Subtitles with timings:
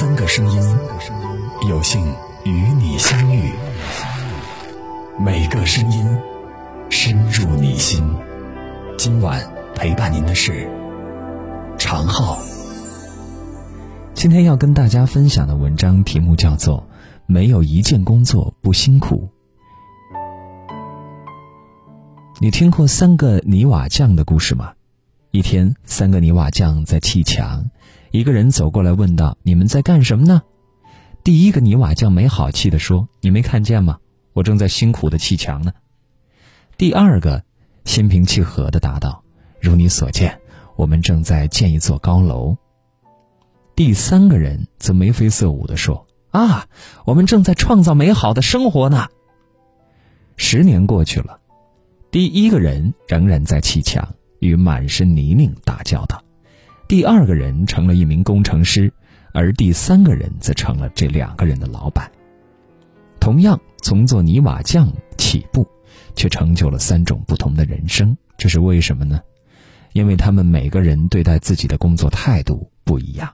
[0.00, 0.62] 三个声音，
[1.68, 2.00] 有幸
[2.44, 3.50] 与你相遇。
[5.18, 6.06] 每个声音
[6.88, 8.00] 深入你心。
[8.96, 9.44] 今晚
[9.74, 10.70] 陪伴您的是
[11.80, 12.38] 常浩。
[14.14, 16.78] 今天要跟大家分享的文章题目叫做
[17.26, 19.28] 《没有一件工作不辛苦》。
[22.40, 24.74] 你听过三个泥瓦匠的故事吗？
[25.32, 27.68] 一天，三个泥瓦匠在砌墙，
[28.10, 30.42] 一个人走过来问道：“你们在干什么呢？”
[31.24, 33.98] 第一个泥瓦匠没好气地说：“你没看见吗？
[34.32, 35.72] 我正在辛苦的砌墙呢。”
[36.78, 37.42] 第二个
[37.84, 39.22] 心平气和地答道
[39.60, 40.40] ：“如你所见，
[40.76, 42.56] 我们正在建一座高楼。”
[43.74, 46.66] 第三个人则眉飞色舞地说：“啊，
[47.04, 49.06] 我们正在创造美好的生活呢。”
[50.36, 51.40] 十年过去了。
[52.10, 56.16] 第一个人仍然在砌墙，与满身泥泞打交道；
[56.88, 58.90] 第二个人成了一名工程师，
[59.34, 62.10] 而第三个人则成了这两个人的老板。
[63.20, 65.68] 同样从做泥瓦匠起步，
[66.16, 68.16] 却成就了三种不同的人生。
[68.38, 69.20] 这是为什么呢？
[69.92, 73.30] 因为他们每个人对待自己的工作态度不一样。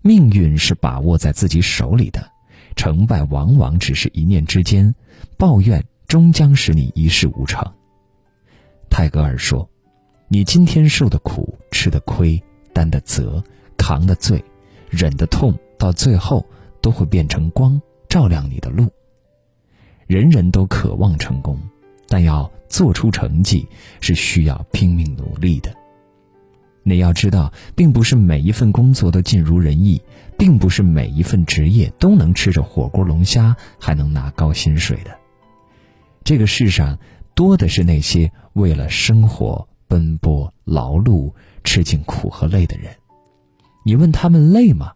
[0.00, 2.26] 命运是把握在自己手里的，
[2.74, 4.94] 成败往往只是一念之间，
[5.36, 7.62] 抱怨终将使你一事无成。
[8.88, 9.68] 泰戈尔说
[10.28, 12.42] ：“你今天受的苦、吃的亏、
[12.78, 13.42] 担的责、
[13.76, 14.44] 扛的罪、
[14.88, 16.46] 忍的痛，到最后
[16.80, 18.88] 都会变成光，照亮你的路。
[20.06, 21.58] 人人都渴望成功，
[22.06, 23.66] 但要做出成绩
[24.00, 25.74] 是需要拼命努力的。
[26.84, 30.00] 你要知道，并不是每一份工作都尽如人意，
[30.38, 35.10] 并不是每一份职业都能吃着火锅龙虾还能拿高薪水的。
[36.22, 36.96] 这个世上……”
[37.34, 41.32] 多的是那些为了生活奔波劳碌、
[41.68, 42.96] 吃尽苦和累的人。
[43.84, 44.90] 你问他们累吗？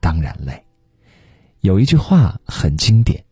[0.00, 0.64] 当然累。
[1.60, 3.22] 有一句话很经典：“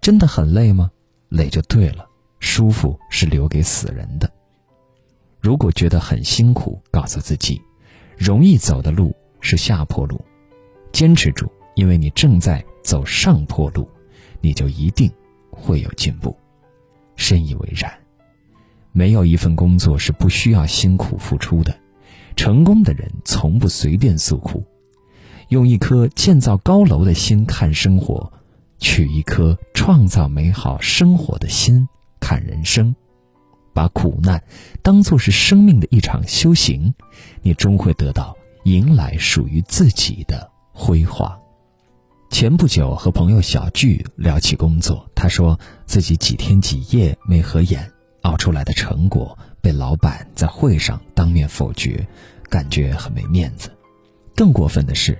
[0.00, 0.88] 真的很累吗？
[1.28, 2.08] 累就对了。
[2.38, 4.30] 舒服是留给死人的。
[5.40, 7.60] 如果觉得很辛苦，告诉自己，
[8.16, 10.24] 容易走的路是下坡路，
[10.92, 13.90] 坚持住，因为你正在走上坡路，
[14.40, 15.12] 你就一定
[15.50, 16.36] 会有进步。”
[17.16, 17.92] 深以为然，
[18.92, 21.76] 没有一份工作是不需要辛苦付出的。
[22.38, 24.64] 成功的人从不随便诉苦，
[25.48, 28.32] 用一颗建造高楼的心看生活，
[28.78, 31.88] 取一颗创造美好生活的心
[32.20, 32.94] 看人生。
[33.74, 34.40] 把苦难
[34.82, 36.94] 当作是生命的一场修行，
[37.42, 41.36] 你终会得到迎来属于自己的辉煌。
[42.30, 47.90] 前不久和朋友小聚聊起工作，他说自己几天几夜没合眼，
[48.22, 52.06] 熬出来的成果被老板在会上当面否决，
[52.48, 53.70] 感觉很没面子。
[54.34, 55.18] 更过分的是，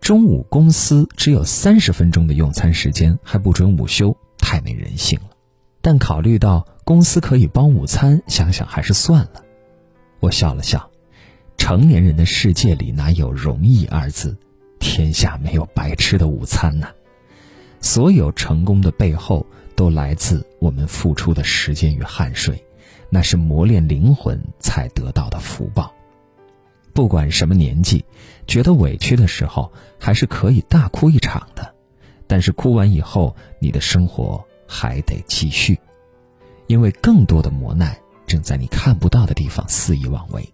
[0.00, 5.30] 中午公司只有三十分钟的用餐时间，还不准午休，太没人性了。
[5.80, 9.42] 但考虑到公司可以包午餐，想想还是算了。
[10.20, 10.90] 我笑了笑，
[11.56, 14.36] 成年人的世界里哪有容易二字？
[14.78, 16.88] 天下没有白吃的午餐呐！
[17.80, 22.62] 所有成功的背后，都来自我们付出的时间与汗水，
[23.14, 25.94] 那是磨练灵魂才得到的福报。
[26.92, 28.04] 不管什么年纪，
[28.44, 29.70] 觉得委屈的时候，
[30.00, 31.72] 还是可以大哭一场的。
[32.26, 35.78] 但是哭完以后，你的生活还得继续，
[36.66, 40.52] 因为更多的磨难正在你看不到的地方肆意妄为。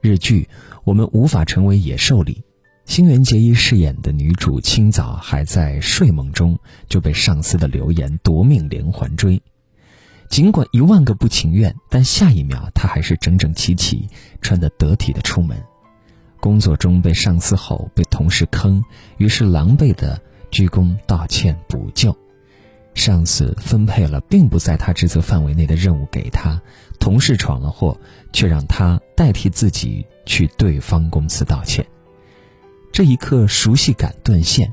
[0.00, 0.48] 日剧
[0.84, 2.44] 《我们无法成为野兽》里。
[2.84, 6.56] 新垣结衣饰演的女主，清早还在睡梦中
[6.88, 9.42] 就被上司的流言夺命连环追。
[10.28, 14.08] 尽管一万个不情愿，但下一秒他还是整整齐齐、
[14.40, 15.56] 穿得得体的出门。
[16.40, 18.84] 工作中被上司吼，被同事坑，
[19.16, 20.20] 于是狼狈的
[20.50, 22.16] 鞠躬道歉补救。
[22.94, 26.60] 上司分配了并不在他职责范围内的任务给他，
[26.98, 27.98] 同事闯了祸，
[28.32, 31.86] 却让他代替自己去对方公司道歉。
[32.92, 34.72] 这一刻，熟悉感断线，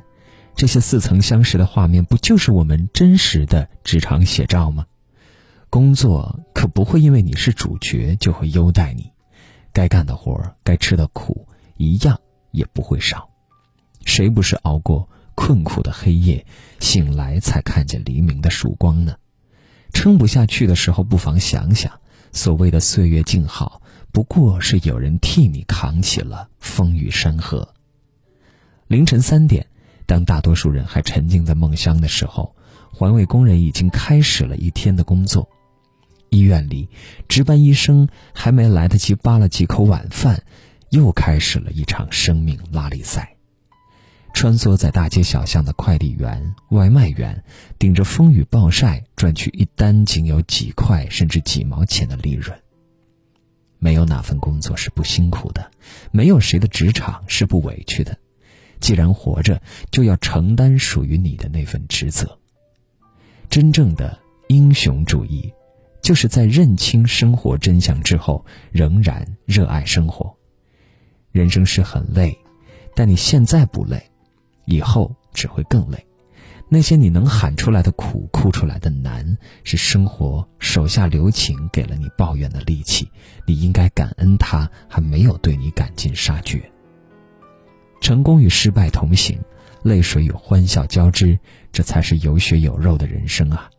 [0.55, 4.85] 这些似曾相识的画面，不就是我们真实的职场写照吗？
[5.73, 9.11] 工作可不会因为你是主角就会优待你，
[9.71, 11.47] 该干的活该吃的苦，
[11.77, 12.15] 一样
[12.51, 13.27] 也不会少。
[14.05, 16.45] 谁不是熬过困苦的黑夜，
[16.79, 19.15] 醒来才看见黎明的曙光呢？
[19.93, 21.91] 撑不下去的时候，不妨想想，
[22.31, 23.81] 所谓的岁月静好，
[24.11, 27.67] 不过是有人替你扛起了风雨山河。
[28.85, 29.65] 凌晨三点，
[30.05, 32.55] 当大多数人还沉浸在梦乡的时候，
[32.91, 35.49] 环卫工人已经开始了一天的工作。
[36.33, 36.89] 医院里，
[37.27, 40.43] 值班医生还没来得及扒了几口晚饭，
[40.89, 43.35] 又开始了一场生命拉力赛。
[44.33, 47.43] 穿梭在大街小巷的快递员、外卖员，
[47.77, 52.59] 顶着风雨暴晒赚取一单仅有几块甚至几毛钱的利润。
[53.77, 55.69] 没有哪份工作是不辛苦的，
[56.11, 58.17] 没有谁的职场是不委屈的。
[58.79, 62.39] 既然活着，就要承担属于你的那份职责。
[63.51, 65.53] 真正的英雄主义，
[66.03, 70.35] 就是在认清生活真相之后，仍然热爱生活。
[71.31, 72.37] 人生是很累，
[72.93, 74.11] 但你现在不累，
[74.65, 76.05] 以后只会更累。
[76.67, 83.07] 那些你能喊出来的苦、哭出来的难，是生活手下留情，给了你抱怨的力气。
[83.47, 86.69] 你应该感恩他，还没有对你赶尽杀绝。
[88.01, 89.39] 成功与失败同行，
[89.83, 91.39] 泪水与欢笑交织，
[91.71, 93.69] 这才是有血有肉的人生啊！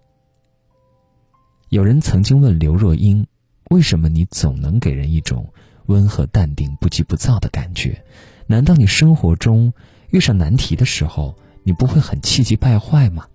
[1.71, 3.27] 有人曾经问刘若英
[3.71, 5.53] ：“为什么你总能给人一种
[5.87, 8.05] 温和淡定、不急不躁的感觉？
[8.47, 9.73] 难道你生活中
[10.11, 13.27] 遇上难题的时候，你不会很气急败坏吗？”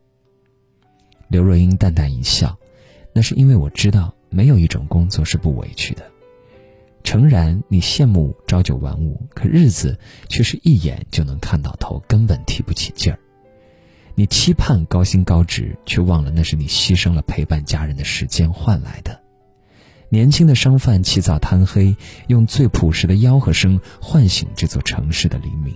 [1.28, 2.58] 刘若英淡淡一笑
[3.14, 6.04] ：“那是因为我知道，没有一种工作是不委屈的。”
[7.04, 9.98] 诚然，你羡慕朝九晚五，可日子
[10.28, 13.20] 却是一眼就能看到头，根本提不起劲儿。
[14.20, 19.18] 你期盼高薪高职，却忘了那是你牺牲了陪伴家人的时间换来的。
[20.10, 21.96] 年轻的商贩起早贪黑，
[22.28, 25.74] 用最朴实的吆喝声唤醒这座城市的黎明。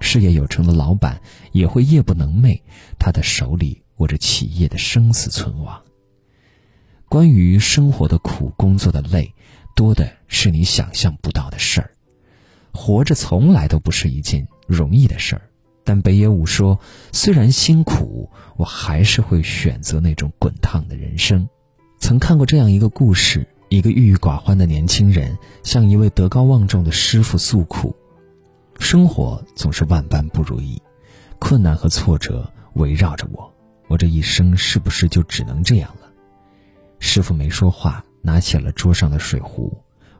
[0.00, 1.22] 事业有成的老板
[1.52, 2.60] 也会夜不能寐，
[2.98, 5.80] 他的手里握着企业的生死存亡。
[7.08, 9.32] 关于生活的苦，工作的累。
[9.76, 11.92] 多的是你想象不到的事儿，
[12.72, 15.42] 活着从来都不是一件容易的事儿。
[15.90, 16.78] 但北野武说
[17.10, 21.48] ：“虽然辛苦，我还是会选择那种滚烫的人生。”
[21.98, 27.92] 曾看过这样一个故事：一个郁郁寡欢的年轻人向一位德高望重的师傅诉苦，
[28.78, 30.80] 生活总是万般不如意，
[31.40, 33.52] 困难和挫折围绕着我，
[33.88, 36.08] 我这一生是不是就只能这样了？
[37.00, 38.04] 师傅没说话。
[38.22, 39.76] 拿起了桌上的水壶，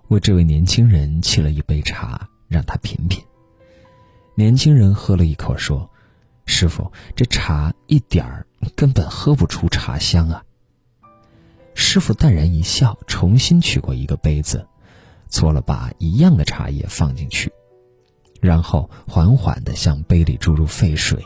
[0.09, 3.23] 为这位年轻人沏了一杯茶，让他品品。
[4.41, 5.91] 年轻人喝了一口，说
[6.47, 10.43] ：“师傅，这茶一点儿根本喝不出茶香啊。”
[11.77, 14.67] 师傅淡然一笑，重新取过一个杯子，
[15.29, 17.53] 搓了把一样的茶叶放进去，
[18.41, 21.23] 然后缓缓地向杯里注入沸水，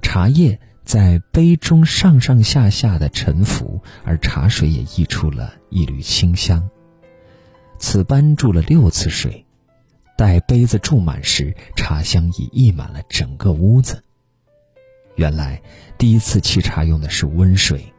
[0.00, 0.58] 茶叶。
[0.84, 6.68] 在杯中上上下下的沉浮，而茶水也溢出了一缕清香。
[7.78, 9.46] 此般注了六次水，
[10.16, 14.02] 待杯子注满时，茶香已溢满了整个屋子。
[15.16, 15.60] 原来
[15.98, 17.92] 第一次沏茶用的是温水，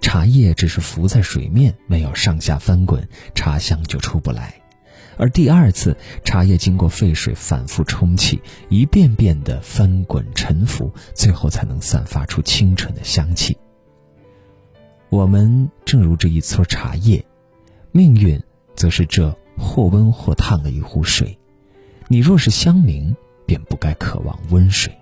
[0.00, 4.54] 茶叶只是浮在水面，没有上下翻滚，茶香就出不来。
[5.16, 13.56] 而第二次，茶叶经过沸水反复冲沏，一遍遍的翻滚沉浮，最后才能散发出清纯的香气。
[15.08, 17.24] 我们正如这一撮茶叶，
[17.92, 18.40] 命运
[18.76, 21.37] 则是这或温或烫的一壶水。
[22.08, 23.14] 你若是乡民，
[23.46, 24.92] 便不该渴望温水。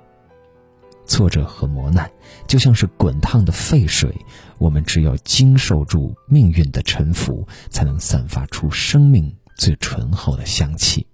[1.06, 2.10] 挫折和磨难
[2.48, 4.14] 就像是滚烫的沸水，
[4.58, 9.34] 我们只有经受住命运的沉浮，才能散发出生命。
[9.56, 11.06] 最醇厚的香气。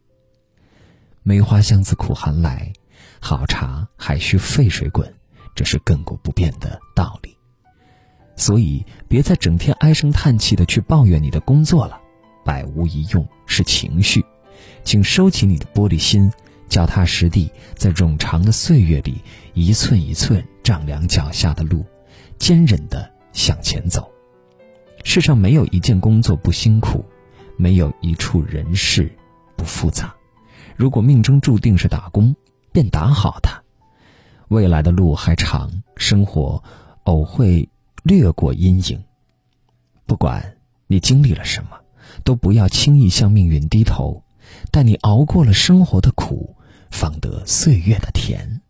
[1.23, 2.73] 梅花香自苦寒来，
[3.21, 5.15] 好茶还需沸水滚，
[5.55, 7.37] 这是亘古不变的道理。
[8.35, 12.01] 所以，别再整天唉声叹气的去抱怨你的工作了，
[12.45, 14.25] 百无一用是情绪。
[14.85, 16.31] 请收起你的玻璃心，
[16.69, 19.21] 脚踏实地，在冗长的岁月里，
[19.55, 21.85] 一寸一寸丈量脚下的路，
[22.39, 24.11] 坚韧的向前走。
[25.05, 27.05] 世上没有一件工作不辛苦。
[27.59, 29.15] 没有一处人事
[29.57, 30.13] 不复杂。
[30.75, 32.35] 如果命中注定是打工，
[32.73, 33.63] 便打好它。
[34.49, 36.61] 未来的路还长，生活
[37.05, 37.69] 偶会
[38.03, 39.05] 掠过阴影。
[40.07, 40.57] 不管
[40.89, 41.79] 你经历了什么，
[42.25, 44.25] 都不要轻易向命运低头。
[44.71, 46.57] 待你熬过了生活的苦，
[46.91, 48.61] 方得岁月的甜。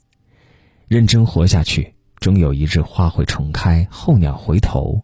[0.88, 5.02] 认真活下去，终有一日花会重开，候鸟回头。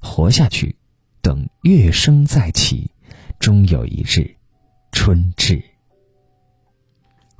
[0.00, 0.76] 活下去，
[1.20, 2.90] 等月升再起。
[3.38, 4.36] 终有一日，
[4.92, 5.62] 春至。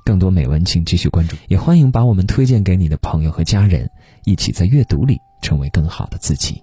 [0.05, 3.89] 更多美文，请继续关注，也欢迎把我们推荐给你的朋友和家人，
[4.25, 6.61] 一起在阅读里成为更好的自己。